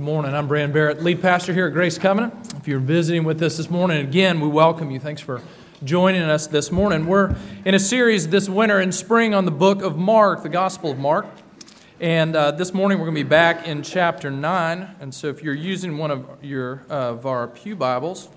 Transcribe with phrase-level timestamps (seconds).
[0.00, 0.34] Good morning.
[0.34, 2.54] I'm Brand Barrett, lead pastor here at Grace Covenant.
[2.56, 4.98] If you're visiting with us this morning, again, we welcome you.
[4.98, 5.42] Thanks for
[5.84, 7.04] joining us this morning.
[7.04, 10.92] We're in a series this winter and spring on the book of Mark, the Gospel
[10.92, 11.26] of Mark.
[12.00, 14.96] And uh, this morning we're going to be back in chapter 9.
[15.00, 18.30] And so if you're using one of, your, uh, of our Pew Bibles,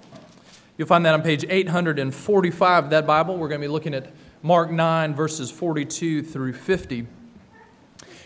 [0.77, 3.37] you'll find that on page 845 of that Bible.
[3.37, 4.11] We're going to be looking at
[4.41, 7.07] Mark 9, verses 42 through 50.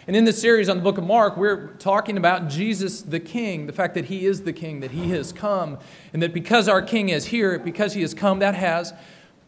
[0.08, 3.68] And in this series on the book of Mark, we're talking about Jesus the King,
[3.68, 5.78] the fact that he is the King, that he has come,
[6.14, 8.93] and that because our King is here, because he has come, that has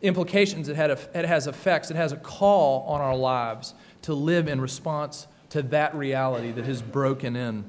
[0.02, 4.49] implications, it, had it has effects, it has a call on our lives to live
[4.49, 7.63] in response to that reality that has broken in.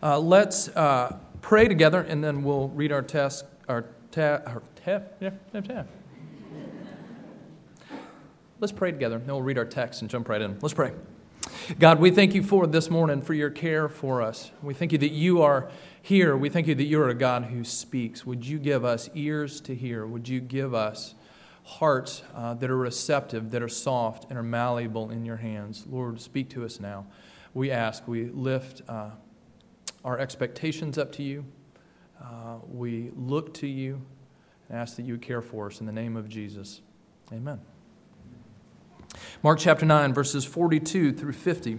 [0.00, 3.44] Uh, let's uh, pray together, and then we'll read our test.
[3.68, 4.62] Our, ta- our
[8.60, 10.56] Let's pray together, and then we'll read our text and jump right in.
[10.60, 10.92] Let's pray.
[11.78, 14.50] God, we thank you for this morning, for your care for us.
[14.62, 15.70] We thank you that you are
[16.00, 16.36] here.
[16.36, 18.26] We thank you that you're a God who speaks.
[18.26, 20.06] Would you give us ears to hear?
[20.06, 21.14] Would you give us
[21.64, 25.84] hearts uh, that are receptive, that are soft, and are malleable in your hands?
[25.88, 27.06] Lord, speak to us now.
[27.54, 29.10] We ask, we lift uh,
[30.04, 31.44] our expectations up to you.
[32.20, 34.02] Uh, we look to you
[34.68, 36.80] and ask that you care for us in the name of Jesus.
[37.32, 37.60] Amen.
[39.42, 41.78] Mark chapter 9, verses 42 through 50.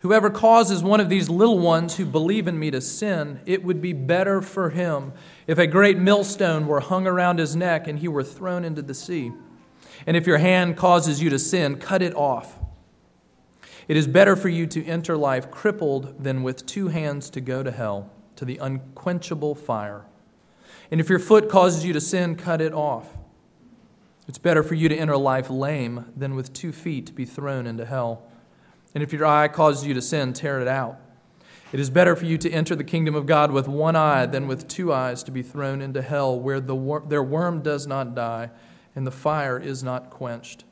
[0.00, 3.82] Whoever causes one of these little ones who believe in me to sin, it would
[3.82, 5.12] be better for him
[5.46, 8.94] if a great millstone were hung around his neck and he were thrown into the
[8.94, 9.30] sea.
[10.06, 12.58] And if your hand causes you to sin, cut it off.
[13.88, 17.62] It is better for you to enter life crippled than with two hands to go
[17.62, 20.06] to hell, to the unquenchable fire.
[20.90, 23.18] And if your foot causes you to sin, cut it off.
[24.30, 27.66] It's better for you to enter life lame than with two feet to be thrown
[27.66, 28.30] into hell.
[28.94, 31.00] And if your eye causes you to sin, tear it out.
[31.72, 34.46] It is better for you to enter the kingdom of God with one eye than
[34.46, 38.14] with two eyes to be thrown into hell, where the wor- their worm does not
[38.14, 38.50] die
[38.94, 40.62] and the fire is not quenched.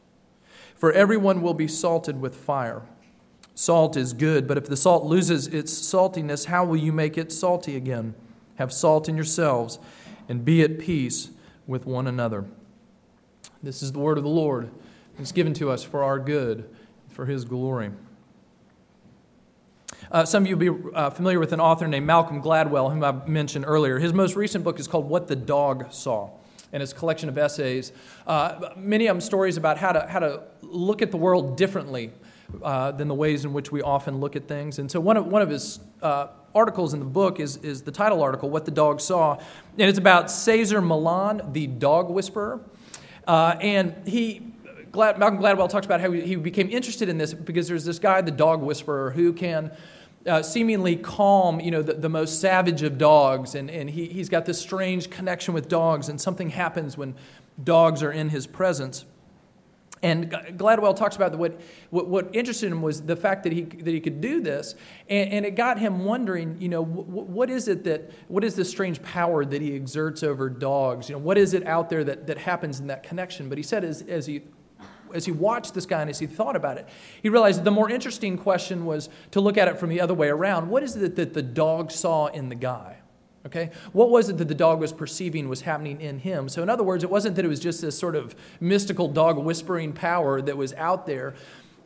[0.77, 2.83] For everyone will be salted with fire.
[3.57, 7.33] Salt is good, but if the salt loses its saltiness, how will you make it
[7.33, 8.15] salty again?
[8.55, 9.81] Have salt in yourselves
[10.29, 11.31] and be at peace
[11.67, 12.45] with one another.
[13.61, 14.71] This is the word of the Lord.
[15.19, 16.69] It's given to us for our good,
[17.09, 17.91] for his glory.
[20.13, 23.03] Uh, some of you will be uh, familiar with an author named Malcolm Gladwell, whom
[23.03, 23.99] I mentioned earlier.
[23.99, 26.31] His most recent book is called What the Dog Saw,
[26.73, 27.91] and it's a collection of essays.
[28.29, 32.13] Uh, many of them stories about how to, how to look at the world differently
[32.63, 34.79] uh, than the ways in which we often look at things.
[34.79, 37.93] And so, one of, one of his uh, articles in the book is, is the
[37.93, 39.37] title article, What the Dog Saw,
[39.77, 42.61] and it's about Cesar Millan, the dog whisperer.
[43.29, 44.41] Uh, and he,
[44.91, 48.23] Glad, Malcolm Gladwell talks about how he, became interested in this because there's this guy,
[48.23, 49.71] the dog whisperer, who can
[50.27, 53.55] uh, seemingly calm, you know, the, the, most savage of dogs.
[53.55, 57.15] And, and he, he's got this strange connection with dogs, and something happens when
[57.63, 59.05] dogs are in his presence.
[60.03, 61.61] And Gladwell talks about what,
[61.91, 64.75] what, what, interested him was the fact that he, that he could do this.
[65.09, 68.55] And, and it got him wondering, you know, what, what is it that, what is
[68.55, 71.09] this strange power that he exerts over dogs?
[71.09, 73.49] You know, what is it out there that, that happens in that connection?
[73.49, 74.43] But he said as, as, he,
[75.13, 76.89] as he watched this guy and as he thought about it,
[77.23, 80.29] he realized the more interesting question was to look at it from the other way
[80.29, 80.69] around.
[80.69, 82.99] What is it that the dog saw in the guy?
[83.47, 83.71] Okay?
[83.93, 86.49] What was it that the dog was perceiving was happening in him?
[86.49, 89.39] So, in other words, it wasn't that it was just this sort of mystical dog
[89.39, 91.35] whispering power that was out there.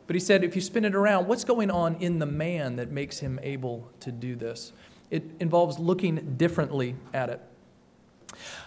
[0.07, 2.91] But he said, if you spin it around, what's going on in the man that
[2.91, 4.73] makes him able to do this?
[5.09, 7.41] It involves looking differently at it.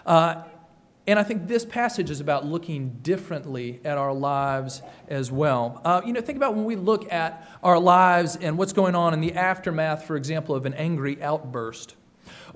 [0.05, 0.43] Uh,
[1.05, 5.81] and I think this passage is about looking differently at our lives as well.
[5.85, 9.13] Uh, you know, think about when we look at our lives and what's going on
[9.13, 11.95] in the aftermath, for example, of an angry outburst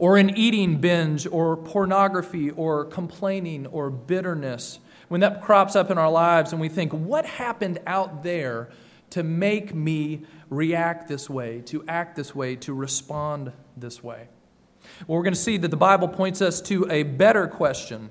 [0.01, 4.79] or an eating binge, or pornography, or complaining, or bitterness,
[5.09, 8.71] when that crops up in our lives and we think, what happened out there
[9.11, 14.27] to make me react this way, to act this way, to respond this way?
[15.05, 18.09] Well, we're going to see that the Bible points us to a better question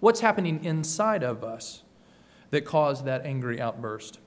[0.00, 1.82] What's happening inside of us
[2.50, 4.18] that caused that angry outburst?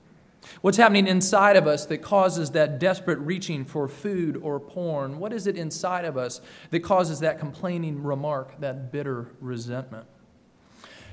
[0.62, 5.20] What's happening inside of us that causes that desperate reaching for food or porn?
[5.20, 10.06] What is it inside of us that causes that complaining remark, that bitter resentment?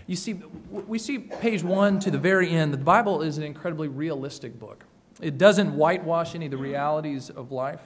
[0.06, 0.40] You see,
[0.70, 2.73] we see page one to the very end.
[2.73, 4.84] The Bible is an incredibly realistic book.
[5.20, 7.81] It doesn't whitewash any of the realities of life.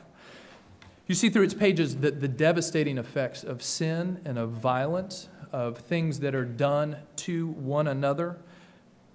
[1.06, 5.78] You see through its pages the, the devastating effects of sin and of violence, of
[5.78, 8.38] things that are done to one another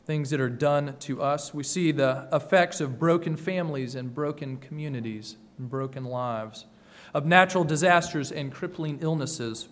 [0.05, 1.53] things that are done to us.
[1.53, 5.37] We see the effects of broken families and broken communities.
[5.61, 6.65] and broken lives,
[7.13, 9.69] of natural disasters and crippling illnesses.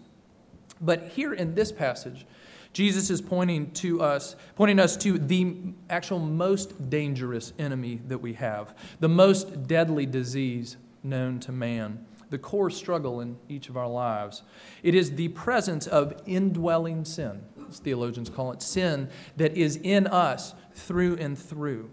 [0.80, 2.26] But here in this passage,
[2.72, 5.58] Jesus is pointing to us, pointing us to the
[5.90, 12.38] actual most dangerous enemy that we have, the most deadly disease known to man, the
[12.38, 14.44] core struggle in each of our lives.
[14.84, 17.42] It is the presence of indwelling sin,
[17.78, 21.92] theologians call it, sin that is in us through and through.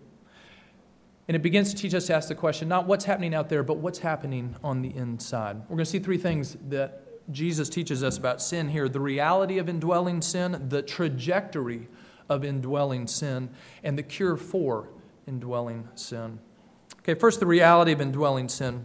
[1.28, 3.62] And it begins to teach us to ask the question not what's happening out there,
[3.62, 5.56] but what's happening on the inside.
[5.62, 7.02] We're going to see three things that
[7.32, 11.88] Jesus teaches us about sin here the reality of indwelling sin, the trajectory
[12.28, 13.50] of indwelling sin,
[13.82, 14.88] and the cure for
[15.26, 16.38] indwelling sin.
[17.00, 18.84] Okay, first, the reality of indwelling sin.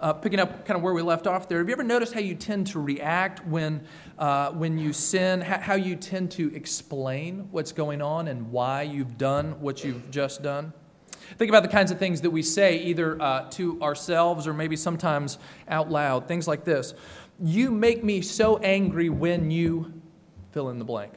[0.00, 2.20] Uh, picking up kind of where we left off there, have you ever noticed how
[2.20, 3.80] you tend to react when,
[4.18, 5.40] uh, when you sin?
[5.40, 10.42] How you tend to explain what's going on and why you've done what you've just
[10.42, 10.72] done?
[11.36, 14.76] Think about the kinds of things that we say either uh, to ourselves or maybe
[14.76, 15.38] sometimes
[15.68, 16.26] out loud.
[16.26, 16.94] Things like this
[17.40, 19.92] You make me so angry when you
[20.52, 21.12] fill in the blank.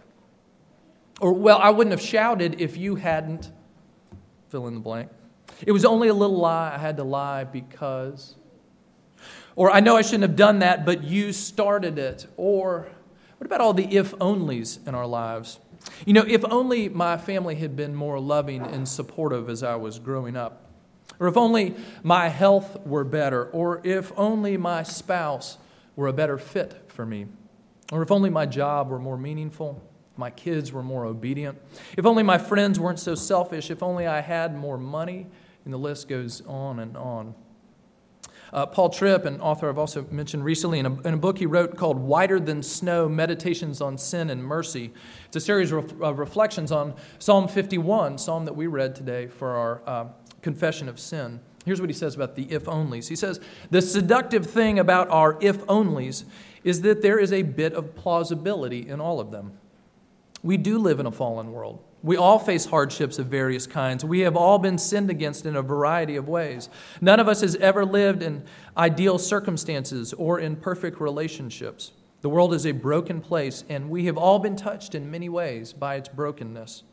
[1.21, 3.51] Or, well, I wouldn't have shouted if you hadn't
[4.49, 5.09] fill in the blank.
[5.65, 6.73] It was only a little lie.
[6.73, 8.35] I had to lie because.
[9.55, 12.27] Or, I know I shouldn't have done that, but you started it.
[12.37, 12.87] Or,
[13.37, 15.59] what about all the if onlys in our lives?
[16.05, 19.99] You know, if only my family had been more loving and supportive as I was
[19.99, 20.67] growing up,
[21.19, 25.57] or if only my health were better, or if only my spouse
[25.95, 27.27] were a better fit for me,
[27.91, 29.81] or if only my job were more meaningful,
[30.17, 31.59] my kids were more obedient,
[31.97, 35.27] if only my friends weren't so selfish, if only I had more money,
[35.65, 37.35] and the list goes on and on.
[38.53, 41.45] Uh, Paul Tripp, an author I've also mentioned recently, in a, in a, book he
[41.45, 44.91] wrote called Whiter Than Snow Meditations on Sin and Mercy.
[45.27, 49.81] It's a series of, reflections on Psalm 51, psalm that we read today for our
[49.87, 50.07] uh,
[50.41, 51.39] confession of sin.
[51.65, 53.07] Here's what he says about the if onlys.
[53.07, 53.39] He says,
[53.69, 56.25] The seductive thing about our if onlys
[56.63, 59.57] is that there is a bit of plausibility in all of them.
[60.43, 61.83] We do live in a fallen world.
[62.03, 64.03] We all face hardships of various kinds.
[64.03, 66.69] We have all been sinned against in a variety of ways.
[66.99, 68.43] None of us has ever lived in
[68.75, 71.91] ideal circumstances or in perfect relationships.
[72.21, 75.73] The world is a broken place, and we have all been touched in many ways
[75.73, 76.83] by its brokenness.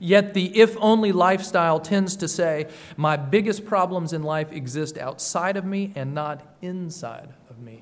[0.00, 5.56] Yet the if only lifestyle tends to say, My biggest problems in life exist outside
[5.56, 7.81] of me and not inside of me.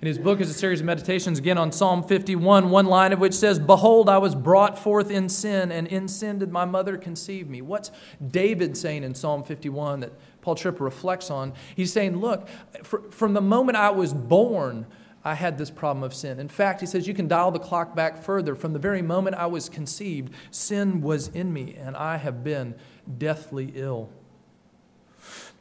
[0.00, 3.20] In his book is a series of meditations, again on Psalm 51, one line of
[3.20, 6.96] which says, Behold, I was brought forth in sin, and in sin did my mother
[6.96, 7.62] conceive me.
[7.62, 7.90] What's
[8.26, 11.52] David saying in Psalm 51 that Paul Tripp reflects on?
[11.76, 12.48] He's saying, Look,
[12.82, 14.86] from the moment I was born,
[15.24, 16.38] I had this problem of sin.
[16.38, 18.54] In fact, he says you can dial the clock back further.
[18.54, 22.74] From the very moment I was conceived, sin was in me, and I have been
[23.16, 24.10] deathly ill.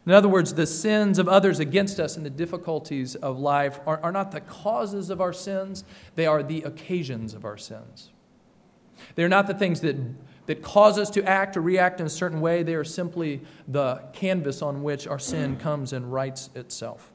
[0.05, 4.01] In other words, the sins of others against us and the difficulties of life are,
[4.03, 8.09] are not the causes of our sins, they are the occasions of our sins.
[9.15, 9.95] They're not the things that,
[10.47, 14.03] that cause us to act or react in a certain way, they are simply the
[14.11, 17.13] canvas on which our sin comes and writes itself.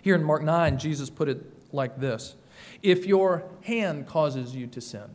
[0.00, 1.42] Here in Mark 9, Jesus put it
[1.72, 2.36] like this
[2.82, 5.10] If your hand causes you to sin,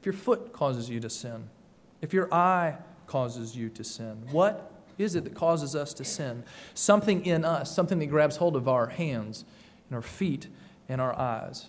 [0.00, 1.48] if your foot causes you to sin,
[2.02, 2.76] if your eye
[3.06, 4.71] causes you to sin, what
[5.02, 6.44] is it that causes us to sin?
[6.74, 9.44] Something in us, something that grabs hold of our hands
[9.88, 10.48] and our feet
[10.88, 11.66] and our eyes.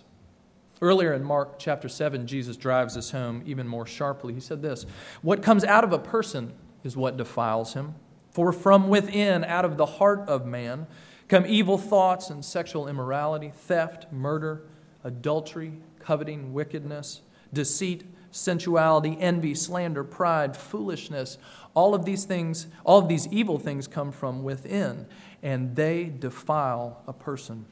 [0.80, 4.34] Earlier in Mark chapter 7, Jesus drives this home even more sharply.
[4.34, 4.86] He said this
[5.22, 7.94] What comes out of a person is what defiles him.
[8.30, 10.86] For from within, out of the heart of man,
[11.28, 14.62] come evil thoughts and sexual immorality, theft, murder,
[15.04, 17.22] adultery, coveting, wickedness,
[17.52, 21.38] deceit, sensuality, envy, slander, pride, foolishness.
[21.74, 25.06] All of these things, all of these evil things come from within,
[25.42, 27.66] and they defile a person.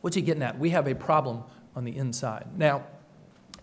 [0.00, 0.58] What's he getting at?
[0.58, 1.44] We have a problem
[1.76, 2.46] on the inside.
[2.56, 2.84] Now,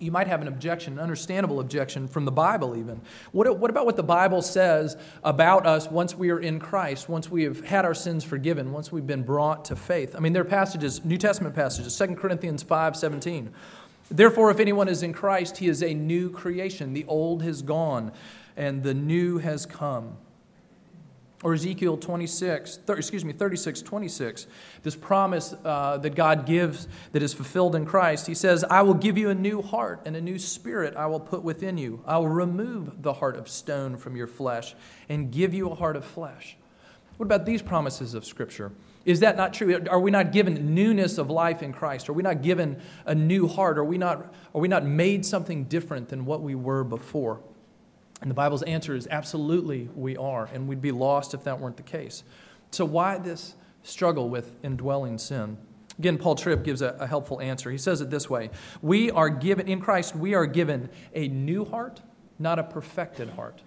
[0.02, 3.02] you might have an objection, an understandable objection from the Bible, even.
[3.32, 7.30] What, what about what the Bible says about us once we are in Christ, once
[7.30, 10.16] we have had our sins forgiven, once we've been brought to faith?
[10.16, 13.54] I mean, there are passages, New Testament passages, 2 Corinthians 5 17.
[14.12, 16.94] Therefore, if anyone is in Christ, he is a new creation.
[16.94, 18.12] The old has gone
[18.58, 20.18] and the new has come.
[21.44, 24.46] Or Ezekiel 26, 30, excuse me, 36, 26,
[24.84, 28.28] this promise uh, that God gives that is fulfilled in Christ.
[28.28, 31.20] He says, I will give you a new heart and a new spirit I will
[31.20, 32.04] put within you.
[32.06, 34.76] I will remove the heart of stone from your flesh
[35.10, 36.58] and give you a heart of flesh.
[37.18, 38.72] What about these promises of Scripture?
[39.06, 39.84] Is that not true?
[39.90, 42.08] Are we not given newness of life in Christ?
[42.08, 43.78] Are we not given a new heart?
[43.78, 47.42] Are we not, are we not made something different than what we were before?
[48.22, 51.78] And the Bible's answer is absolutely we are, and we'd be lost if that weren't
[51.78, 52.24] the case.
[52.70, 55.58] So, why this struggle with indwelling sin?
[55.98, 57.70] Again, Paul Tripp gives a, a, helpful answer.
[57.72, 61.66] He says it this way We are given, in Christ, we are given a new
[61.66, 62.02] heart,
[62.38, 63.62] not a perfected heart.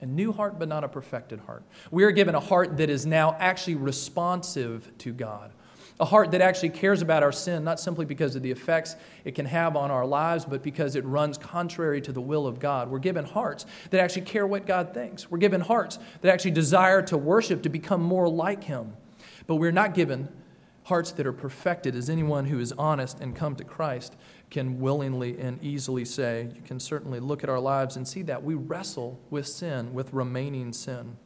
[0.00, 1.64] A new heart, but not a perfected heart.
[1.90, 5.52] We are given a heart that is now actually responsive to God
[6.00, 9.34] a heart that actually cares about our sin, not simply because of the effects it
[9.34, 12.88] can have on our lives, but because it runs contrary to the will of God.
[12.90, 15.30] We're given hearts that actually care what God thinks.
[15.30, 18.96] We're given hearts that actually desire to worship, to become more like Him.
[19.46, 20.28] But we're not given
[20.84, 24.14] hearts that are perfected, as anyone who is honest and come to Christ
[24.50, 26.48] can willingly and easily say.
[26.54, 30.12] You can certainly look at our lives and see that we wrestle with sin, with
[30.12, 31.16] remaining sin.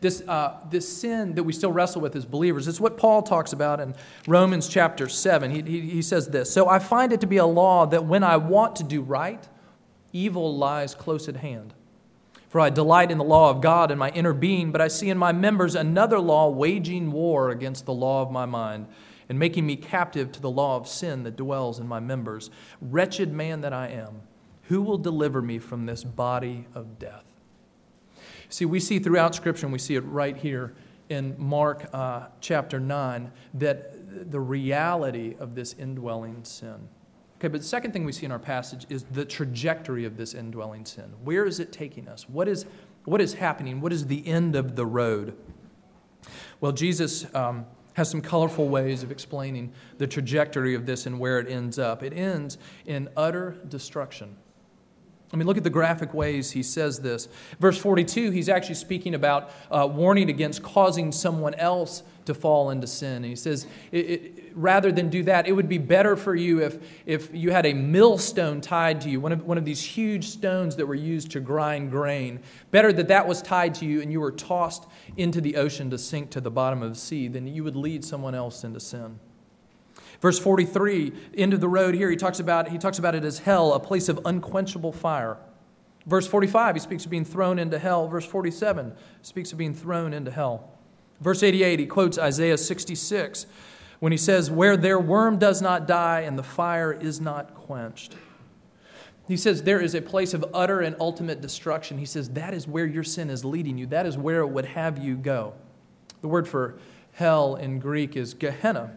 [0.00, 3.52] This, uh, this sin that we still wrestle with as believers is what Paul talks
[3.52, 3.94] about in
[4.26, 5.50] Romans chapter 7.
[5.50, 8.24] He, he, he says this So I find it to be a law that when
[8.24, 9.46] I want to do right,
[10.12, 11.74] evil lies close at hand.
[12.48, 15.08] For I delight in the law of God in my inner being, but I see
[15.08, 18.88] in my members another law waging war against the law of my mind
[19.30, 22.50] and making me captive to the law of sin that dwells in my members.
[22.80, 24.22] Wretched man that I am,
[24.62, 27.22] who will deliver me from this body of death?
[28.48, 30.74] See, we see throughout Scripture, and we see it right here
[31.08, 36.88] in Mark uh, chapter 9, that the reality of this indwelling sin.
[37.38, 40.34] Okay, but the second thing we see in our passage is the trajectory of this
[40.34, 41.14] indwelling sin.
[41.22, 42.28] Where is it taking us?
[42.28, 42.66] What is,
[43.04, 43.80] what is happening?
[43.80, 45.36] What is the end of the road?
[46.60, 47.66] Well, Jesus um,
[48.00, 52.02] has some colorful ways of explaining the trajectory of this and where it ends up.
[52.02, 54.36] It ends in utter destruction.
[55.30, 57.28] I mean, look at the graphic ways he says this.
[57.58, 62.86] Verse 42, he's actually speaking about uh, warning against causing someone else to fall into
[62.86, 63.16] sin.
[63.16, 66.62] And he says, it, it, rather than do that, it would be better for you
[66.62, 70.28] if, if you had a millstone tied to you, one of, one of these huge
[70.28, 72.40] stones that were used to grind grain.
[72.70, 75.98] Better that that was tied to you and you were tossed into the ocean to
[75.98, 79.18] sink to the bottom of the sea than you would lead someone else into sin.
[80.20, 83.40] Verse 43, end of the road here, he talks about, he talks about it as
[83.40, 85.38] hell, a place of unquenchable fire.
[86.06, 88.08] Verse 45, he speaks of being thrown into hell.
[88.08, 90.79] Verse 47 speaks of being thrown into hell.
[91.20, 93.46] Verse 88, he quotes Isaiah 66
[93.98, 98.14] when he says, Where their worm does not die and the fire is not quenched.
[99.28, 101.98] He says there is a place of utter and ultimate destruction.
[101.98, 104.64] He says that is where your sin is leading you, that is where it would
[104.64, 105.54] have you go.
[106.20, 106.78] The word for
[107.12, 108.96] hell in Greek is Gehenna.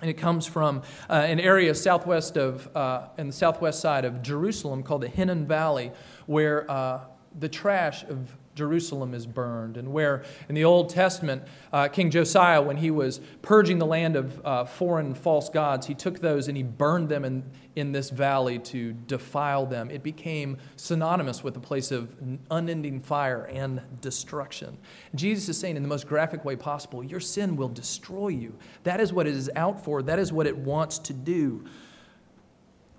[0.00, 4.22] And it comes from uh, an area southwest of, uh, in the southwest side of
[4.22, 5.90] Jerusalem called the Hinnom Valley,
[6.26, 7.00] where uh,
[7.36, 12.60] the trash of Jerusalem is burned, and where in the Old Testament, uh, King Josiah,
[12.60, 16.56] when he was purging the land of uh, foreign false gods, he took those and
[16.56, 17.44] he burned them in,
[17.76, 19.92] in this valley to defile them.
[19.92, 22.12] It became synonymous with a place of
[22.50, 24.76] unending fire and destruction.
[25.14, 28.58] Jesus is saying, in the most graphic way possible, your sin will destroy you.
[28.82, 31.64] That is what it is out for, that is what it wants to do.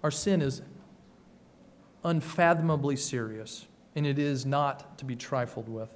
[0.04, 0.62] Our sin is
[2.06, 5.90] unfathomably serious and it is not to be trifled with.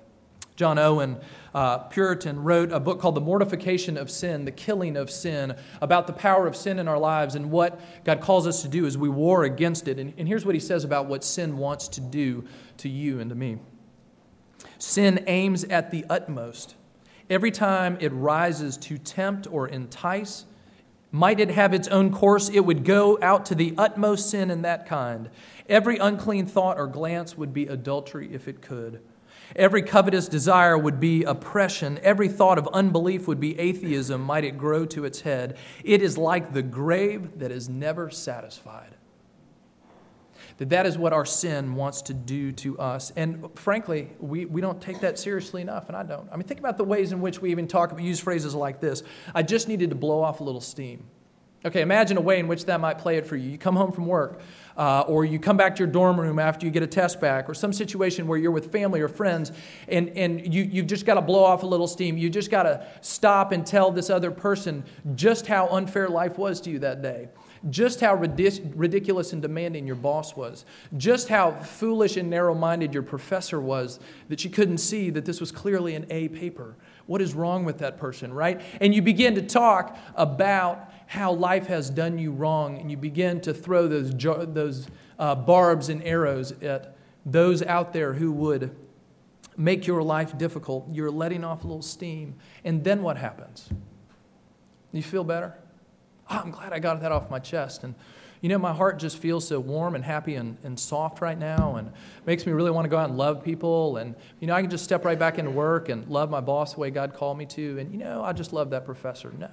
[0.56, 1.18] John Owen,
[1.56, 6.06] uh, Puritan, wrote a book called The Mortification of Sin, The Killing of Sin, about
[6.06, 8.96] the power of sin in our lives and what God calls us to do as
[8.96, 9.98] we war against it.
[9.98, 12.46] And, and here's what he says about what sin wants to do
[12.78, 13.58] to you and to me
[14.78, 16.76] Sin aims at the utmost.
[17.30, 20.46] Every time it rises to tempt or entice,
[21.14, 24.64] might it have its own course, it would go out to the utmost sin in
[24.64, 25.30] that kind.
[25.70, 29.00] Every unclean thought or glance would be adultery if it could.
[29.56, 32.00] Every covetous desire would be oppression.
[32.02, 35.56] Every thought of unbelief would be atheism, might it grow to its head.
[35.84, 38.96] It is like the grave that is never satisfied.
[40.58, 43.12] That that is what our sin wants to do to us.
[43.16, 46.30] And frankly, we, we don't take that seriously enough, and I don't.
[46.32, 48.80] I mean, think about the ways in which we even talk, about, use phrases like
[48.80, 51.06] this I just needed to blow off a little steam.
[51.66, 53.50] Okay, imagine a way in which that might play it for you.
[53.50, 54.42] You come home from work,
[54.76, 57.48] uh, or you come back to your dorm room after you get a test back,
[57.48, 59.54] or some situation where you're with family or friends,
[59.88, 62.18] and, and you, you've just got to blow off a little steam.
[62.18, 64.84] You just got to stop and tell this other person
[65.16, 67.30] just how unfair life was to you that day
[67.70, 70.66] just how ridiculous and demanding your boss was,
[70.98, 75.40] just how foolish and narrow minded your professor was that she couldn't see that this
[75.40, 76.76] was clearly an A paper.
[77.06, 78.62] What is wrong with that person, right?
[78.82, 83.40] And you begin to talk about how life has done you wrong, and you begin
[83.42, 84.88] to throw those, those
[85.20, 88.76] uh, barbs and arrows at those out there who would
[89.56, 90.88] make your life difficult.
[90.92, 92.36] You're letting off a little steam.
[92.64, 93.70] And then what happens?
[94.92, 95.56] You feel better?
[96.30, 97.84] Oh, I'm glad I got that off my chest.
[97.84, 97.96] And
[98.44, 101.78] You know, my heart just feels so warm and happy and, and soft right now
[101.78, 101.94] and
[102.26, 103.96] makes me really want to go out and love people.
[103.96, 106.74] And, you know, I can just step right back into work and love my boss
[106.74, 107.80] the way God called me to.
[107.80, 109.32] And, you know, I just love that professor.
[109.40, 109.50] No.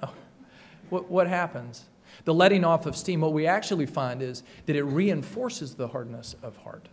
[0.89, 1.85] What, what happens?
[2.25, 6.35] The letting off of steam, what we actually find is that it reinforces the hardness
[6.43, 6.89] of heart.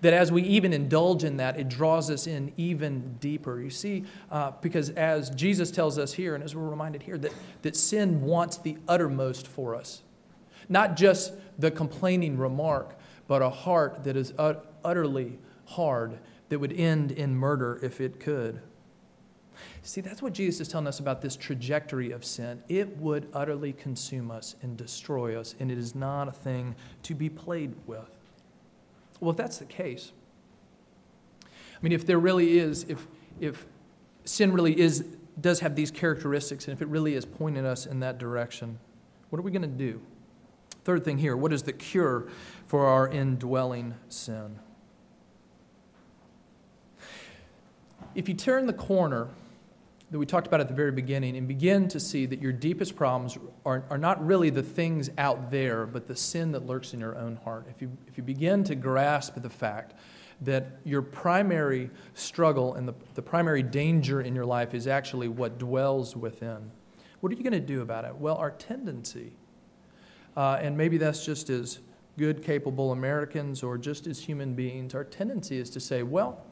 [0.00, 3.60] That as we even indulge in that, it draws us in even deeper.
[3.60, 7.32] You see, uh, because as Jesus tells us here, and as we're reminded here, that,
[7.62, 10.02] that sin wants the uttermost for us.
[10.68, 16.72] Not just the complaining remark, but a heart that is ut- utterly hard, that would
[16.72, 18.60] end in murder if it could.
[19.82, 22.62] See, that's what Jesus is telling us about this trajectory of sin.
[22.68, 26.74] It would utterly consume us and destroy us, and it is not a thing
[27.04, 28.10] to be played with.
[29.24, 30.12] Well, if that's the case,
[31.42, 33.06] I mean, if there really is, if,
[33.40, 33.66] if
[34.26, 35.02] sin really is,
[35.40, 38.78] does have these characteristics, and if it really is pointing us in that direction,
[39.30, 40.02] what are we going to do?
[40.84, 42.28] Third thing here what is the cure
[42.66, 44.58] for our indwelling sin?
[48.14, 49.28] If you turn the corner
[50.10, 52.94] that we talked about at the very beginning and begin to see that your deepest
[52.94, 57.00] problems are, are not really the things out there, but the sin that lurks in
[57.00, 57.66] your own heart.
[57.68, 59.94] If you, if you begin to grasp the fact
[60.42, 65.58] that your primary struggle and the, the primary danger in your life is actually what
[65.58, 66.70] dwells within,
[67.20, 68.14] what are you going to do about it?
[68.14, 69.32] Well, our tendency,
[70.36, 71.78] uh, and maybe that's just as
[72.18, 76.44] good, capable Americans or just as human beings, our tendency is to say, well,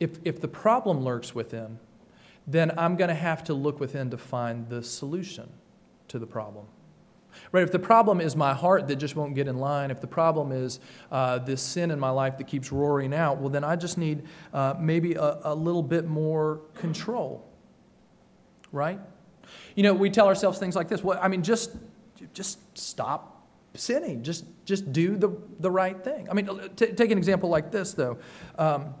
[0.00, 1.78] if, if the problem lurks within,
[2.50, 5.48] then I'm going to have to look within to find the solution
[6.08, 6.66] to the problem.
[7.52, 7.62] Right?
[7.62, 10.50] If the problem is my heart that just won't get in line, if the problem
[10.50, 10.80] is
[11.12, 14.24] uh, this sin in my life that keeps roaring out, well, then I just need
[14.52, 17.46] uh, maybe a, a little bit more control.
[18.72, 19.00] Right?
[19.74, 21.04] You know, we tell ourselves things like this.
[21.04, 21.76] Well, I mean, just,
[22.34, 24.22] just stop sinning.
[24.22, 25.30] Just, just do the,
[25.60, 26.28] the right thing.
[26.28, 28.18] I mean, t- take an example like this, though.
[28.58, 28.94] Um,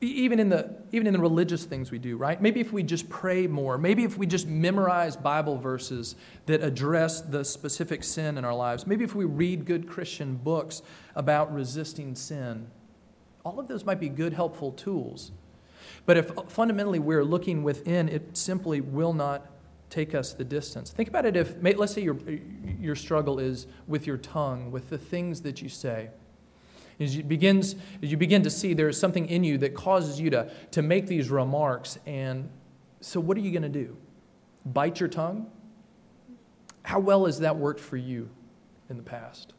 [0.00, 2.40] even in the even in the religious things we do right?
[2.40, 7.20] Maybe if we just pray more maybe if we just memorize bible verses that address
[7.20, 10.82] the specific sin in our lives maybe if we read good christian books
[11.14, 12.70] about resisting sin
[13.46, 15.30] all of those might be good helpful tools.
[16.04, 19.46] But if uh, fundamentally we're looking within it simply will not
[19.88, 20.90] take us the distance.
[20.90, 22.18] Think about it if let's say your
[22.80, 26.10] your struggle is with your tongue with the things that you say
[26.98, 30.20] as you, begins, as you begin to see there is something in you that causes
[30.20, 31.98] you to, to make these remarks.
[32.06, 32.48] And
[33.00, 33.96] so, what are you going to do?
[34.64, 35.50] Bite your tongue?
[36.82, 38.30] How well has that worked for you
[38.88, 39.52] in the past?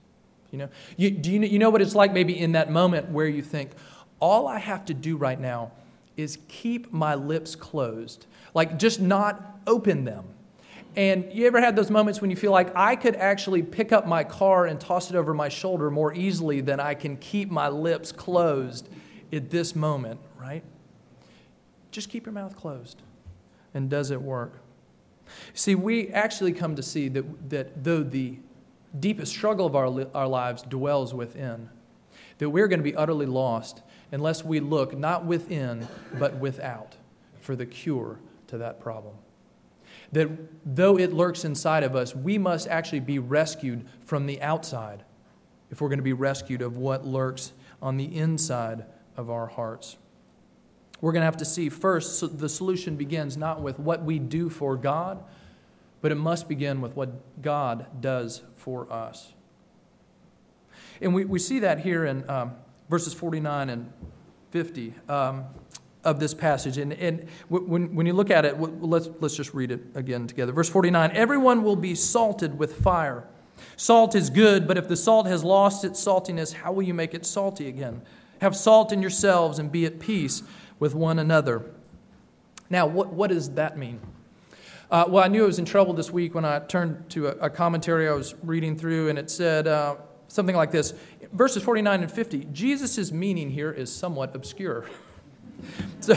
[0.52, 3.28] You know, you, do you, you know what it's like maybe in that moment where
[3.28, 3.72] you think,
[4.20, 5.72] all I have to do right now
[6.16, 10.26] is keep my lips closed, like just not open them
[10.98, 14.08] and you ever had those moments when you feel like I could actually pick up
[14.08, 17.70] my car and toss it over my shoulder more easily than I can keep my
[17.70, 18.90] lips closed
[19.32, 20.64] at this moment, right?
[21.92, 23.04] Just keep your mouth closed.
[23.76, 24.60] And does it work?
[25.54, 28.40] See, we actually come to see that, that though the
[29.00, 31.70] deepest struggle of our, our lives dwells within,
[32.40, 36.96] that we're going to be utterly lost unless we look not within, but without
[37.40, 39.14] for the cure to that problem
[40.12, 40.30] that
[40.66, 45.04] though it lurks inside of us, we must actually be rescued from the outside
[45.70, 49.98] if we're going to be rescued of what lurks on the inside of our hearts.
[51.02, 54.18] We're going to have to see first, so the solution begins not with what we
[54.18, 55.24] do for God,
[56.02, 59.34] but it must begin with what God does for us.
[61.02, 62.54] And we, we see that here in um,
[62.90, 63.92] verses 49 and
[64.52, 64.94] 50.
[65.08, 65.46] Um,
[66.08, 66.78] of this passage.
[66.78, 70.54] And, and when, when you look at it, let's, let's just read it again together.
[70.54, 73.28] Verse 49 Everyone will be salted with fire.
[73.76, 77.14] Salt is good, but if the salt has lost its saltiness, how will you make
[77.14, 78.02] it salty again?
[78.40, 80.44] Have salt in yourselves and be at peace
[80.80, 81.66] with one another.
[82.70, 84.00] Now, what, what does that mean?
[84.90, 87.32] Uh, well, I knew I was in trouble this week when I turned to a,
[87.32, 89.96] a commentary I was reading through, and it said uh,
[90.28, 90.94] something like this
[91.34, 94.86] Verses 49 and 50 Jesus' meaning here is somewhat obscure.
[96.00, 96.16] So,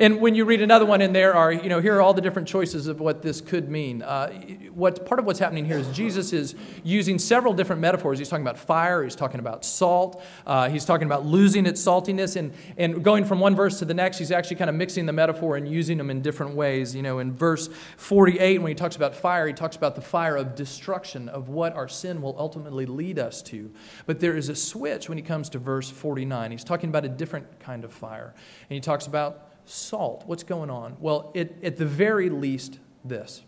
[0.00, 2.22] and when you read another one in there, are you know here are all the
[2.22, 4.00] different choices of what this could mean.
[4.00, 4.30] Uh,
[4.72, 8.18] what part of what's happening here is Jesus is using several different metaphors.
[8.18, 9.04] He's talking about fire.
[9.04, 10.24] He's talking about salt.
[10.46, 13.92] Uh, he's talking about losing its saltiness, and and going from one verse to the
[13.92, 16.96] next, he's actually kind of mixing the metaphor and using them in different ways.
[16.96, 20.34] You know, in verse 48, when he talks about fire, he talks about the fire
[20.34, 23.70] of destruction of what our sin will ultimately lead us to.
[24.06, 26.52] But there is a switch when he comes to verse 49.
[26.52, 28.32] He's talking about a different kind of fire,
[28.70, 30.24] and he talks about salt.
[30.26, 30.96] What's going on?
[31.00, 33.42] Well, it, at the very least, this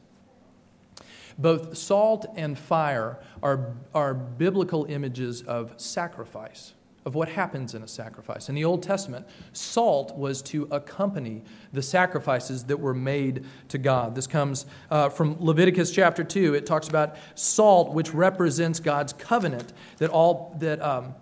[1.37, 7.89] Both salt and fire are, are biblical images of sacrifice, of what happens in a
[7.89, 8.49] sacrifice.
[8.49, 14.15] In the Old Testament, salt was to accompany the sacrifices that were made to God.
[14.15, 16.55] This comes uh, from Leviticus chapter 2.
[16.55, 20.81] It talks about salt, which represents God's covenant, that all that.
[20.81, 21.15] Um,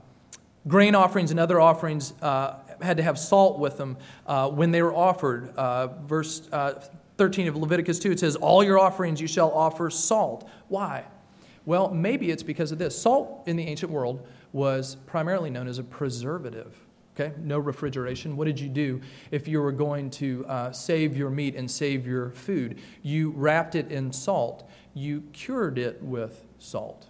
[0.68, 4.82] grain offerings and other offerings uh, had to have salt with them uh, when they
[4.82, 5.54] were offered.
[5.56, 6.82] Uh, verse uh,
[7.16, 10.48] 13 of Leviticus 2, it says, All your offerings you shall offer salt.
[10.68, 11.04] Why?
[11.66, 13.00] Well, maybe it's because of this.
[13.00, 16.74] Salt in the ancient world was primarily known as a preservative.
[17.14, 18.36] Okay, no refrigeration.
[18.36, 22.06] What did you do if you were going to uh, save your meat and save
[22.06, 22.80] your food?
[23.02, 27.09] You wrapped it in salt, you cured it with salt.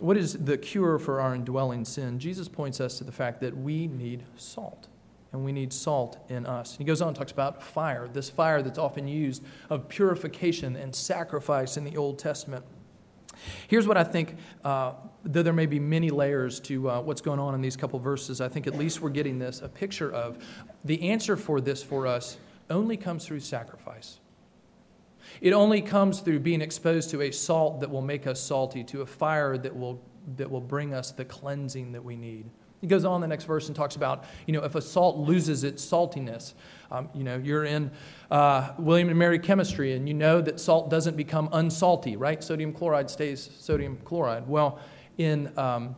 [0.00, 2.18] What is the cure for our indwelling sin?
[2.18, 4.88] Jesus points us to the fact that we need salt
[5.30, 6.76] and we need salt in us.
[6.76, 10.94] He goes on and talks about fire, this fire that's often used of purification and
[10.94, 12.64] sacrifice in the Old Testament.
[13.68, 17.38] Here's what I think, uh, though there may be many layers to uh, what's going
[17.38, 20.38] on in these couple verses, I think at least we're getting this a picture of
[20.82, 22.38] the answer for this for us
[22.70, 24.18] only comes through sacrifice.
[25.40, 29.02] It only comes through being exposed to a salt that will make us salty, to
[29.02, 30.02] a fire that will,
[30.36, 32.50] that will bring us the cleansing that we need.
[32.80, 35.64] He goes on the next verse and talks about, you know, if a salt loses
[35.64, 36.54] its saltiness,
[36.90, 37.90] um, you know, you're in
[38.30, 42.42] uh, William and Mary chemistry and you know that salt doesn't become unsalty, right?
[42.42, 44.48] Sodium chloride stays sodium chloride.
[44.48, 44.80] Well,
[45.18, 45.94] in um,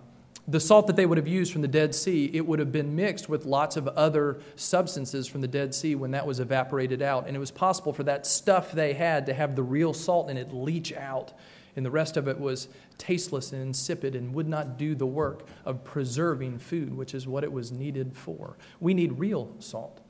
[0.48, 2.96] the salt that they would have used from the Dead Sea, it would have been
[2.96, 7.26] mixed with lots of other substances from the Dead Sea when that was evaporated out.
[7.28, 10.36] And it was possible for that stuff they had to have the real salt in
[10.36, 11.32] it leach out
[11.76, 15.46] and the rest of it was tasteless and insipid and would not do the work
[15.64, 18.56] of preserving food, which is what it was needed for.
[18.80, 20.00] We need real salt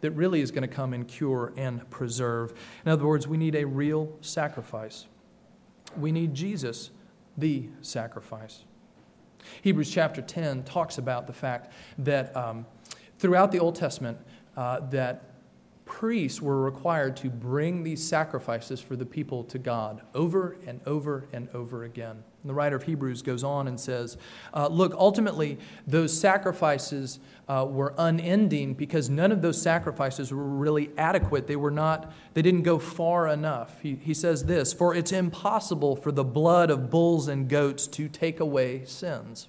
[0.00, 2.52] that really is going to come and cure and preserve.
[2.84, 5.06] In other words, we need a real sacrifice.
[5.96, 6.90] We need Jesus,
[7.36, 8.64] the sacrifice.
[9.62, 12.66] Hebrews chapter 10 talks about the fact that um,
[13.18, 14.18] throughout the Old Testament,
[14.56, 15.27] uh, that
[15.88, 21.26] priests were required to bring these sacrifices for the people to God over and over
[21.32, 22.22] and over again.
[22.42, 24.16] And the writer of Hebrews goes on and says,
[24.54, 30.90] uh, Look, ultimately, those sacrifices uh, were unending because none of those sacrifices were really
[30.96, 31.46] adequate.
[31.46, 33.80] They were not, they didn't go far enough.
[33.80, 38.08] He, he says this For it's impossible for the blood of bulls and goats to
[38.08, 39.48] take away sins.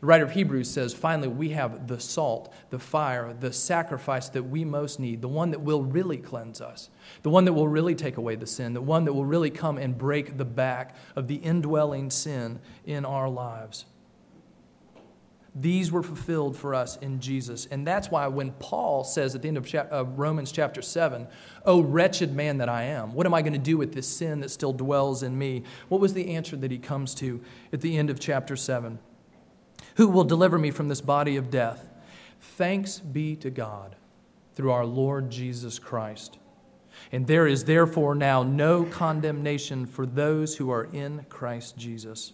[0.00, 4.44] The writer of Hebrews says, finally, we have the salt, the fire, the sacrifice that
[4.44, 6.90] we most need, the one that will really cleanse us,
[7.22, 9.78] the one that will really take away the sin, the one that will really come
[9.78, 13.86] and break the back of the indwelling sin in our lives.
[15.58, 17.64] These were fulfilled for us in Jesus.
[17.66, 21.26] And that's why when Paul says at the end of, of Romans chapter 7,
[21.64, 24.40] Oh, wretched man that I am, what am I going to do with this sin
[24.40, 25.62] that still dwells in me?
[25.88, 27.40] What was the answer that he comes to
[27.72, 28.98] at the end of chapter 7?
[29.96, 31.88] Who will deliver me from this body of death?
[32.40, 33.96] Thanks be to God
[34.54, 36.38] through our Lord Jesus Christ.
[37.12, 42.32] And there is therefore now no condemnation for those who are in Christ Jesus.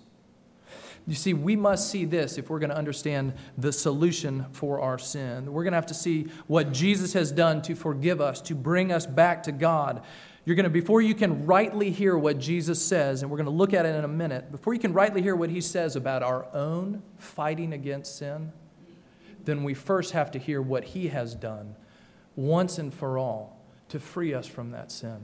[1.07, 4.99] You see, we must see this if we're going to understand the solution for our
[4.99, 5.53] sin.
[5.53, 8.93] We're going to have to see what Jesus has done to forgive us, to bring
[8.93, 10.03] us back to God,
[10.45, 13.53] you're going to, before you can rightly hear what Jesus says, and we're going to
[13.53, 16.23] look at it in a minute, before you can rightly hear what he says about
[16.23, 18.53] our own fighting against sin,
[19.45, 21.77] then we first have to hear what he has done
[22.35, 25.19] once and for all to free us from that sin,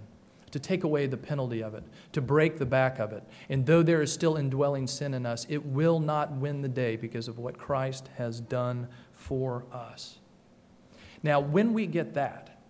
[0.50, 3.22] to take away the penalty of it, to break the back of it.
[3.48, 6.96] And though there is still indwelling sin in us, it will not win the day
[6.96, 10.18] because of what Christ has done for us.
[11.22, 12.61] Now, when we get that,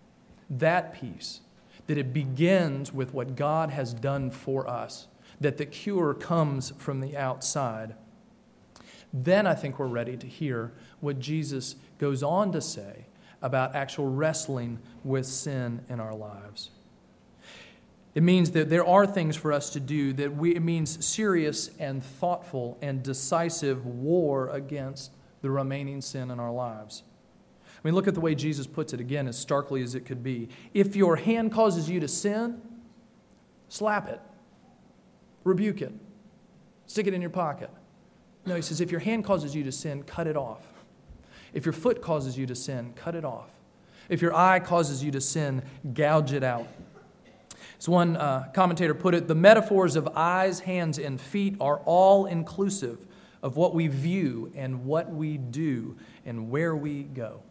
[0.49, 1.41] that peace,
[1.89, 5.07] that it begins with what God has done for us,
[5.41, 7.95] that the cure comes from the outside.
[9.11, 13.07] Then I think we're ready to hear what Jesus goes on to say
[13.41, 16.69] about actual wrestling with sin in our lives.
[18.13, 21.71] It means that there are things for us to do, that we, it means serious
[21.79, 25.09] and thoughtful and decisive war against
[25.41, 27.01] the remaining sin in our lives.
[27.81, 30.21] I mean, look at the way Jesus puts it again, as starkly as it could
[30.21, 30.49] be.
[30.73, 32.61] If your hand causes you to sin,
[33.69, 34.19] slap it,
[35.45, 35.93] rebuke it.
[36.87, 37.69] stick it in your pocket.
[38.45, 40.65] No, he says, if your hand causes you to sin, cut it off.
[41.53, 43.49] If your foot causes you to sin, cut it off.
[44.09, 45.63] If your eye causes you to sin,
[45.93, 46.67] gouge it out.
[47.77, 52.25] As one uh, commentator put it, the metaphors of eyes, hands, and feet are all
[52.25, 53.05] inclusive
[53.41, 57.41] of what we view and what we do and where we go.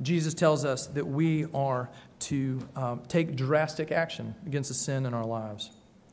[0.00, 5.14] Jesus tells us that we are to um, take drastic action against the sin in
[5.14, 5.70] our lives.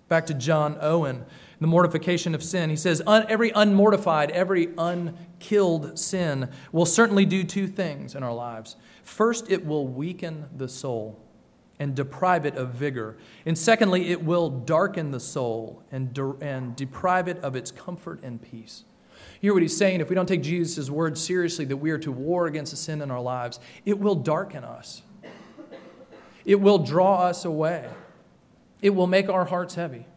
[0.08, 1.26] Back to John Owen,
[1.60, 2.70] the mortification of sin.
[2.70, 8.76] He says, Every unmortified, every unkilled sin will certainly do two things in our lives.
[9.04, 11.20] First, it will weaken the soul
[11.80, 13.18] and deprive it of vigor.
[13.46, 18.22] And secondly, it will darken the soul and, de- and deprive it of its comfort
[18.24, 18.84] and peace.
[19.46, 20.02] Hear what he's saying.
[20.02, 23.00] If we don't take Jesus' word seriously, that we are to war against the sin
[23.00, 25.04] in our lives, it will darken us.
[26.46, 27.88] It will draw us away.
[28.82, 30.08] It will make our hearts heavy.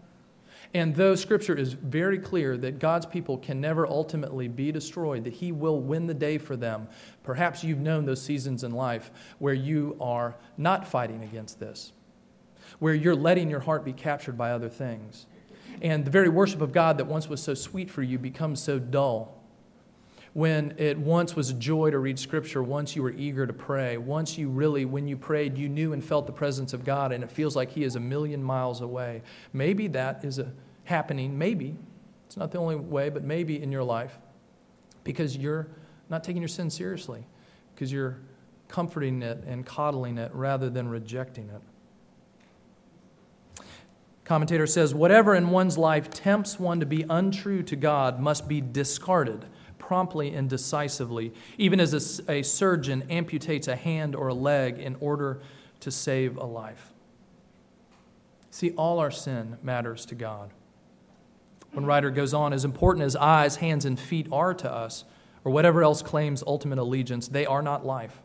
[0.72, 5.34] And though Scripture is very clear that God's people can never ultimately be destroyed, that
[5.34, 6.88] He will win the day for them,
[7.22, 11.92] perhaps you've known those seasons in life where you are not fighting against this,
[12.78, 15.26] where you're letting your heart be captured by other things.
[15.80, 18.78] And the very worship of God that once was so sweet for you becomes so
[18.78, 19.38] dull
[20.34, 23.96] when it once was a joy to read Scripture, once you were eager to pray,
[23.96, 27.24] once you really, when you prayed, you knew and felt the presence of God, and
[27.24, 29.22] it feels like He is a million miles away.
[29.52, 30.52] Maybe that is a,
[30.84, 31.74] happening, maybe.
[32.26, 34.18] It's not the only way, but maybe in your life
[35.02, 35.66] because you're
[36.10, 37.26] not taking your sin seriously,
[37.74, 38.18] because you're
[38.68, 41.62] comforting it and coddling it rather than rejecting it.
[44.28, 48.60] Commentator says, whatever in one's life tempts one to be untrue to God must be
[48.60, 49.46] discarded
[49.78, 51.94] promptly and decisively, even as
[52.28, 55.40] a, a surgeon amputates a hand or a leg in order
[55.80, 56.92] to save a life.
[58.50, 60.50] See, all our sin matters to God.
[61.72, 65.04] One writer goes on, as important as eyes, hands, and feet are to us,
[65.42, 68.20] or whatever else claims ultimate allegiance, they are not life.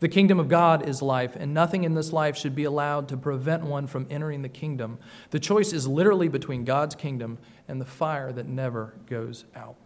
[0.00, 3.16] The kingdom of God is life, and nothing in this life should be allowed to
[3.16, 4.98] prevent one from entering the kingdom.
[5.30, 9.76] The choice is literally between God's kingdom and the fire that never goes out.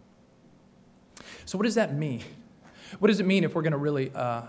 [1.45, 2.23] So, what does that mean?
[2.99, 4.43] What does it mean if we're going to really uh,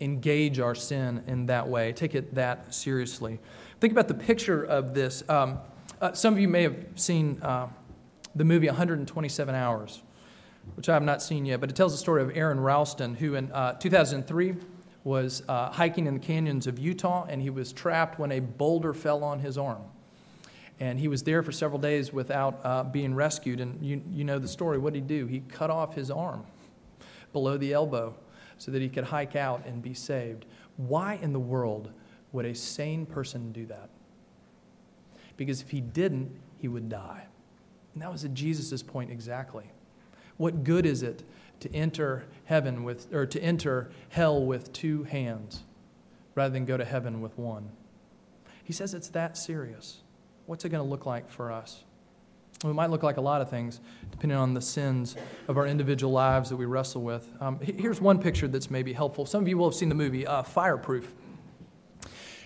[0.00, 3.38] engage our sin in that way, take it that seriously?
[3.80, 5.22] Think about the picture of this.
[5.28, 5.58] Um,
[6.00, 7.68] uh, some of you may have seen uh,
[8.34, 10.02] the movie 127 Hours,
[10.74, 13.34] which I have not seen yet, but it tells the story of Aron Ralston, who
[13.34, 14.54] in uh, 2003
[15.04, 18.92] was uh, hiking in the canyons of Utah, and he was trapped when a boulder
[18.92, 19.82] fell on his arm.
[20.80, 23.60] And he was there for several days without uh, being rescued.
[23.60, 24.78] And you, you know the story.
[24.78, 25.26] What did he do?
[25.26, 26.44] He cut off his arm
[27.32, 28.14] below the elbow
[28.58, 30.44] so that he could hike out and be saved.
[30.76, 31.90] Why in the world
[32.32, 33.88] would a sane person do that?
[35.36, 37.26] Because if he didn't, he would die.
[37.94, 39.70] And that was at Jesus' point exactly.
[40.38, 41.22] What good is it
[41.60, 45.64] to enter heaven with, or to enter hell with two hands
[46.34, 47.70] rather than go to heaven with one?
[48.64, 50.00] He says it's that serious
[50.48, 51.84] what's it going to look like for us?
[52.62, 55.14] Well, it might look like a lot of things, depending on the sins
[55.46, 57.28] of our individual lives that we wrestle with.
[57.38, 59.26] Um, here's one picture that's maybe helpful.
[59.26, 61.14] Some of you will have seen the movie uh, Fireproof.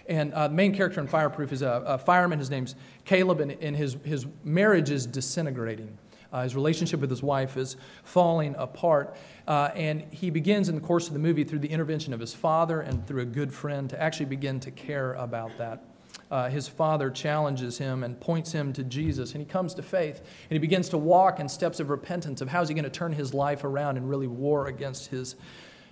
[0.08, 2.40] And uh, the main character in Fireproof is a, a fireman.
[2.40, 2.74] His name's
[3.04, 5.96] Caleb, and, and, his, his marriage is disintegrating.
[6.32, 9.16] Uh, his relationship with his wife is falling apart.
[9.46, 12.34] Uh, and he begins in the course of the movie through the intervention of his
[12.34, 15.84] father and through a good friend to actually begin to care about that
[16.32, 19.32] uh, his father challenges him and points him to Jesus.
[19.32, 22.48] And he comes to faith and he begins to walk in steps of repentance of
[22.48, 25.36] how is he going to turn his life around and really war against his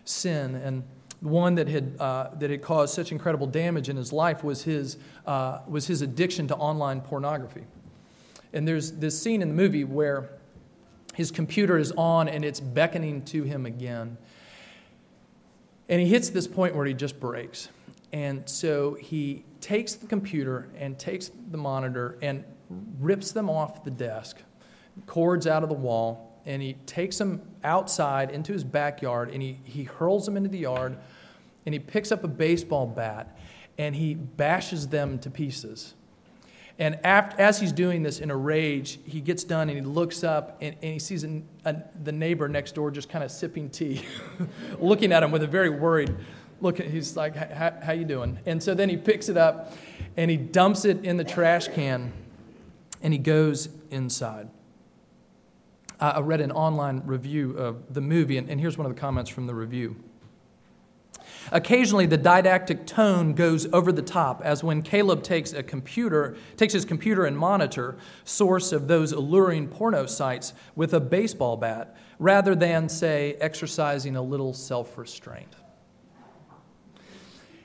[0.06, 0.54] sin.
[0.54, 0.82] And
[1.20, 4.96] one that had, uh, that had caused such incredible damage in his life was his,
[5.26, 7.64] uh, was his addiction to online pornography.
[8.52, 10.30] And there's this scene in the movie where
[11.14, 14.16] his computer is on and it's beckoning to him again.
[15.88, 17.68] And he hits this point where he just breaks.
[18.12, 22.44] And so he takes the computer and takes the monitor and
[22.98, 24.38] rips them off the desk,
[25.06, 29.58] cords out of the wall, and he takes them outside into his backyard and he,
[29.64, 30.96] he hurls them into the yard
[31.66, 33.36] and he picks up a baseball bat
[33.78, 35.94] and he bashes them to pieces.
[36.80, 40.24] And after, as he's doing this in a rage, he gets done and he looks
[40.24, 44.02] up and, and he sees a, the neighbor next door just kind of sipping tea,
[44.80, 46.16] looking at him with a very worried
[46.62, 46.78] look.
[46.78, 48.38] He's like how you doing?
[48.46, 49.76] And so then he picks it up
[50.16, 52.14] and he dumps it in the trash can
[53.02, 54.48] and he goes inside.
[56.00, 59.28] I read an online review of the movie and, and here's one of the comments
[59.28, 59.96] from the review
[61.52, 66.72] Occasionally, the didactic tone goes over the top, as when Caleb takes a computer, takes
[66.72, 72.54] his computer and monitor, source of those alluring porno sites, with a baseball bat, rather
[72.54, 75.56] than, say, exercising a little self restraint.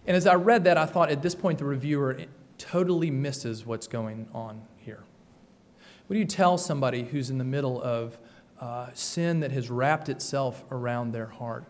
[0.07, 2.17] And as I read that, I thought at this point the reviewer
[2.57, 5.03] totally misses what's going on here.
[6.07, 8.17] What do you tell somebody who's in the middle of
[8.59, 11.65] uh, sin that has wrapped itself around their heart?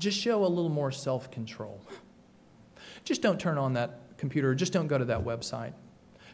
[0.00, 1.80] Just show a little more self control.
[3.04, 4.54] Just don't turn on that computer.
[4.54, 5.74] Just don't go to that website.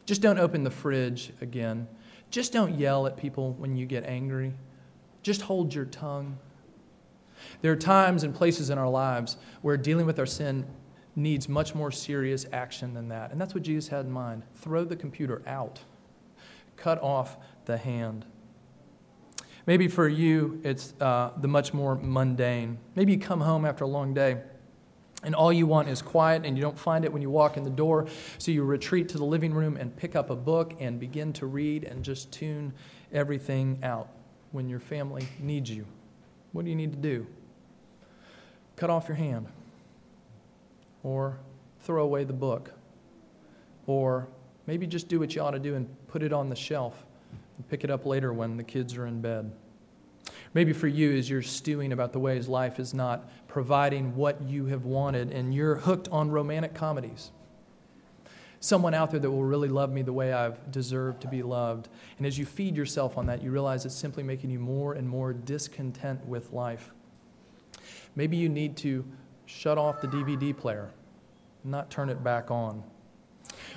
[0.07, 1.88] Just don't open the fridge again.
[2.31, 4.55] Just don't yell at people when you get angry.
[5.22, 6.38] Just hold your tongue.
[7.61, 10.64] There are times and places in our lives where dealing with our sin
[11.16, 13.33] needs much more serious action than that.
[13.33, 14.44] And that's what Jesus had in mind.
[14.55, 15.81] Throw the computer out,
[16.76, 18.26] cut off the hand.
[19.66, 22.79] Maybe for you, it's uh, the much more mundane.
[22.94, 24.40] Maybe you come home after a long day
[25.22, 27.64] and all you want is quiet and you don't find it when you walk in
[27.64, 28.07] the door.
[28.38, 31.46] So you retreat to the living room and pick up a book and begin to
[31.46, 32.72] read and just tune
[33.12, 34.09] everything out
[34.52, 35.85] when your family needs you.
[36.52, 37.26] What do you need to do?
[38.76, 39.48] Cut off your hand
[41.02, 41.38] or
[41.81, 42.72] throw away the book,
[43.87, 44.26] or
[44.66, 47.06] maybe just do what you ought to do and put it on the shelf
[47.64, 49.53] pick it up later when the kids are in bed.
[50.55, 54.66] Maybe for you, as you're stewing about the ways life is not providing what you
[54.66, 57.31] have wanted, and you're hooked on romantic comedies.
[58.61, 61.88] Someone out there that will really love me the way I've deserved to be loved.
[62.19, 65.09] And as you feed yourself on that, you realize it's simply making you more and
[65.09, 66.90] more discontent with life.
[68.14, 69.05] Maybe you need to
[69.45, 70.90] shut off the DVD player,
[71.64, 72.83] not turn it back on.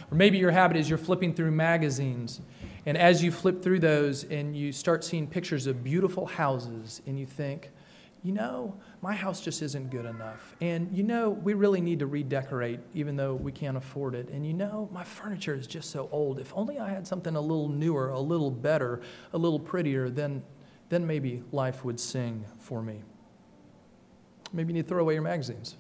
[0.09, 2.41] Or maybe your habit is you're flipping through magazines,
[2.89, 7.19] and as you flip through those and you start seeing pictures of beautiful houses, and
[7.19, 7.69] you think,
[8.23, 10.55] you know, my house just isn't good enough.
[10.59, 14.29] And you know, we really need to redecorate even though we can't afford it.
[14.29, 16.39] And you know, my furniture is just so old.
[16.39, 19.01] If only I had something a little newer, a little better,
[19.33, 20.41] a little prettier, then,
[20.89, 23.03] then maybe life would sing for me.
[24.51, 25.75] Maybe you need to throw away your magazines.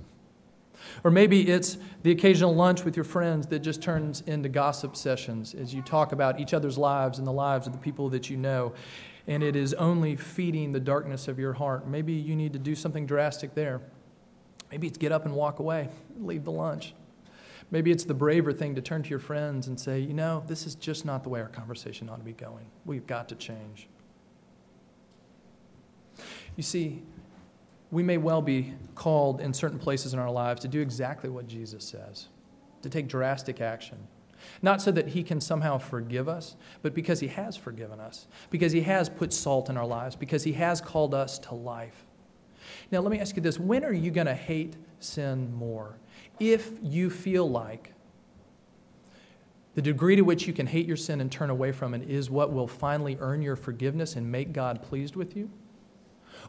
[1.03, 5.53] Or maybe it's the occasional lunch with your friends that just turns into gossip sessions
[5.53, 8.37] as you talk about each other's lives and the lives of the people that you
[8.37, 8.73] know.
[9.27, 11.87] And it is only feeding the darkness of your heart.
[11.87, 13.81] Maybe you need to do something drastic there.
[14.71, 15.89] Maybe it's get up and walk away,
[16.19, 16.93] leave the lunch.
[17.71, 20.65] Maybe it's the braver thing to turn to your friends and say, you know, this
[20.65, 22.65] is just not the way our conversation ought to be going.
[22.85, 23.87] We've got to change.
[26.55, 27.03] You see,
[27.91, 31.47] we may well be called in certain places in our lives to do exactly what
[31.47, 32.27] Jesus says,
[32.81, 33.97] to take drastic action.
[34.61, 38.71] Not so that he can somehow forgive us, but because he has forgiven us, because
[38.71, 42.05] he has put salt in our lives, because he has called us to life.
[42.91, 45.97] Now, let me ask you this when are you going to hate sin more?
[46.39, 47.93] If you feel like
[49.75, 52.29] the degree to which you can hate your sin and turn away from it is
[52.29, 55.49] what will finally earn your forgiveness and make God pleased with you,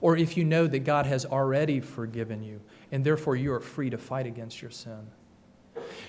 [0.00, 2.60] or if you know that God has already forgiven you
[2.92, 5.06] and therefore you are free to fight against your sin.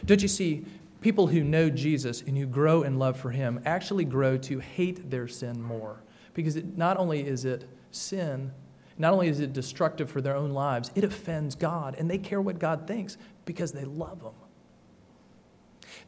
[0.05, 0.65] Don't you see,
[1.01, 5.09] people who know Jesus and who grow in love for Him actually grow to hate
[5.09, 6.01] their sin more
[6.33, 8.51] because it, not only is it sin,
[8.97, 12.41] not only is it destructive for their own lives, it offends God and they care
[12.41, 14.31] what God thinks because they love Him.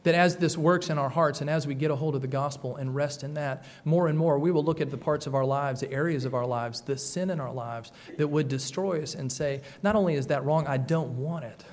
[0.02, 2.28] That as this works in our hearts and as we get a hold of the
[2.28, 5.34] gospel and rest in that, more and more we will look at the parts of
[5.34, 9.02] our lives, the areas of our lives, the sin in our lives that would destroy
[9.02, 11.64] us and say, not only is that wrong, I don't want it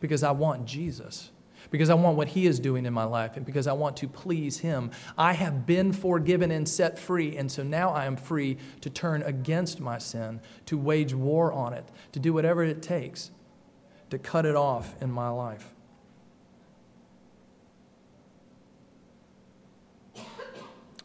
[0.00, 1.30] because I want Jesus
[1.70, 4.08] because I want what He is doing in my life, and because I want to
[4.08, 4.90] please Him.
[5.18, 9.20] I have been forgiven and set free, and so now I am free to turn
[9.22, 13.32] against my sin, to wage war on it, to do whatever it takes
[14.10, 15.72] to cut it off in my life.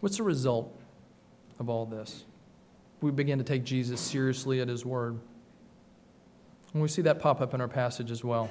[0.04, 0.78] What's the result
[1.60, 2.26] of all this?
[3.00, 5.18] We begin to take Jesus seriously at his word.
[6.74, 8.50] And we see that pop up in our passage as well.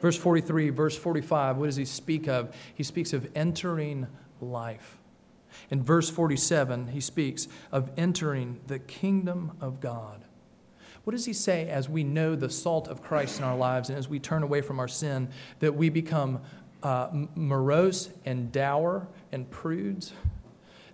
[0.00, 2.54] Verse 43, verse 45, what does he speak of?
[2.72, 4.06] He speaks of entering
[4.40, 5.00] life.
[5.72, 10.24] In verse 47, he speaks of entering the kingdom of God.
[11.02, 13.98] What does he say as we know the salt of Christ in our lives and
[13.98, 16.42] as we turn away from our sin, that we become
[16.84, 20.12] uh, morose and dour and prudes?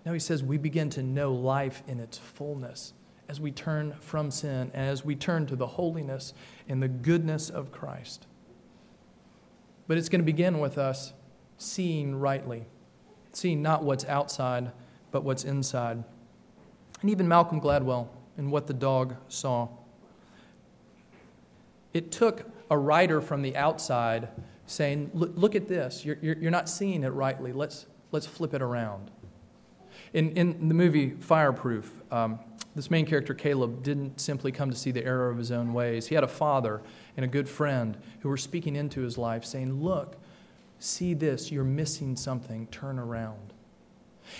[0.08, 2.94] Now he says we begin to know life in its fullness
[3.28, 6.32] as we turn from sin and as we turn to the holiness
[6.66, 8.26] and the goodness of Christ.
[9.86, 11.12] But it's going to begin with us
[11.58, 12.64] seeing rightly,
[13.34, 14.72] seeing not what's outside,
[15.10, 16.02] but what's inside.
[17.02, 19.68] And even Malcolm Gladwell in What the Dog Saw.
[21.92, 24.28] It took a writer from the outside
[24.64, 26.02] saying, Look, look at this.
[26.02, 27.52] You're, you're, you're not seeing it rightly.
[27.52, 29.10] Let's, let's flip it around.
[30.12, 32.38] In, in the movie Fireproof, um,
[32.74, 36.06] this main character, Caleb, didn't simply come to see the error of his own ways.
[36.06, 36.80] He had a father
[37.16, 40.16] and a good friend who were speaking into his life, saying, Look,
[40.78, 43.52] see this, you're missing something, turn around.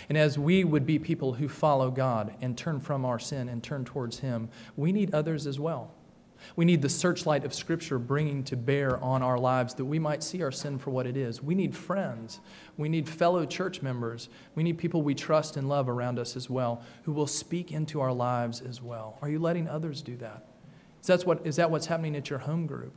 [0.09, 3.63] And as we would be people who follow God and turn from our sin and
[3.63, 5.93] turn towards Him, we need others as well.
[6.57, 10.23] We need the searchlight of Scripture bringing to bear on our lives that we might
[10.23, 11.43] see our sin for what it is.
[11.43, 12.41] We need friends.
[12.77, 14.29] We need fellow church members.
[14.55, 18.01] We need people we trust and love around us as well who will speak into
[18.01, 19.19] our lives as well.
[19.23, 20.47] Are you letting others do that?
[21.01, 22.95] Is that, what, is that what's happening at your home group?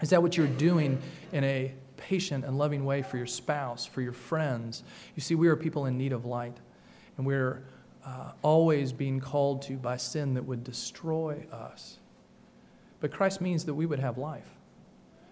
[0.00, 1.00] Is that what you're doing
[1.32, 4.82] in a patient and loving way for your spouse, for your friends?
[5.14, 6.56] You see, we are people in need of light,
[7.16, 7.64] and we're
[8.04, 11.98] uh, always being called to by sin that would destroy us.
[13.00, 14.50] But Christ means that we would have life,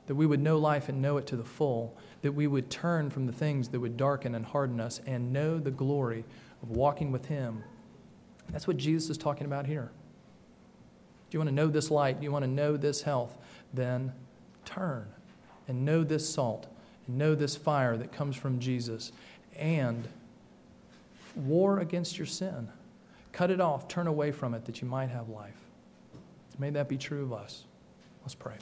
[0.06, 3.10] that we would know life and know it to the full, that we would turn
[3.10, 6.24] from the things that would darken and harden us and know the glory
[6.62, 7.64] of walking with Him.
[8.50, 9.90] That's what Jesus is talking about here.
[11.28, 12.20] Do you want to know this light?
[12.20, 13.36] Do you want to know this health?
[13.74, 14.12] Then
[14.64, 15.08] turn
[15.66, 16.68] and know this salt
[17.06, 19.10] and know this fire that comes from Jesus
[19.56, 20.06] and
[21.34, 22.68] war against your sin.
[23.32, 25.65] Cut it off, turn away from it that you might have life.
[26.58, 27.64] May that be true of us.
[28.22, 28.56] Let's pray.